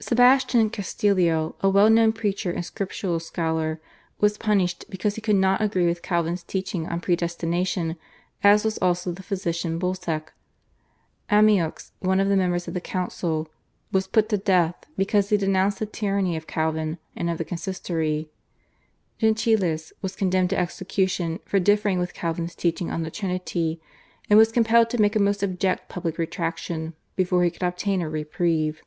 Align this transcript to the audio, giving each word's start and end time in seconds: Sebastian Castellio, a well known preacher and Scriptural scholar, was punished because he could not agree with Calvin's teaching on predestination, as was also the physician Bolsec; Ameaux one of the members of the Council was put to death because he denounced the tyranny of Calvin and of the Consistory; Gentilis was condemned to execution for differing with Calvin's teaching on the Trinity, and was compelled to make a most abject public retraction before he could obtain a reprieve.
Sebastian 0.00 0.68
Castellio, 0.68 1.54
a 1.62 1.70
well 1.70 1.88
known 1.88 2.12
preacher 2.12 2.50
and 2.50 2.62
Scriptural 2.62 3.18
scholar, 3.18 3.80
was 4.20 4.36
punished 4.36 4.84
because 4.90 5.14
he 5.14 5.22
could 5.22 5.34
not 5.34 5.62
agree 5.62 5.86
with 5.86 6.02
Calvin's 6.02 6.42
teaching 6.42 6.86
on 6.86 7.00
predestination, 7.00 7.96
as 8.42 8.66
was 8.66 8.76
also 8.78 9.12
the 9.12 9.22
physician 9.22 9.78
Bolsec; 9.78 10.30
Ameaux 11.30 11.78
one 12.00 12.20
of 12.20 12.28
the 12.28 12.36
members 12.36 12.68
of 12.68 12.74
the 12.74 12.82
Council 12.82 13.48
was 13.92 14.06
put 14.06 14.28
to 14.28 14.36
death 14.36 14.74
because 14.98 15.30
he 15.30 15.38
denounced 15.38 15.78
the 15.78 15.86
tyranny 15.86 16.36
of 16.36 16.46
Calvin 16.46 16.98
and 17.16 17.30
of 17.30 17.38
the 17.38 17.44
Consistory; 17.44 18.28
Gentilis 19.18 19.94
was 20.02 20.16
condemned 20.16 20.50
to 20.50 20.58
execution 20.58 21.40
for 21.46 21.58
differing 21.58 21.98
with 21.98 22.12
Calvin's 22.12 22.54
teaching 22.54 22.90
on 22.90 23.04
the 23.04 23.10
Trinity, 23.10 23.80
and 24.28 24.38
was 24.38 24.52
compelled 24.52 24.90
to 24.90 25.00
make 25.00 25.16
a 25.16 25.18
most 25.18 25.42
abject 25.42 25.88
public 25.88 26.18
retraction 26.18 26.92
before 27.16 27.42
he 27.42 27.50
could 27.50 27.62
obtain 27.62 28.02
a 28.02 28.08
reprieve. 28.10 28.82